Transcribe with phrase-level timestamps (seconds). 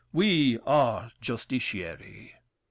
[0.11, 2.33] We are justiciary!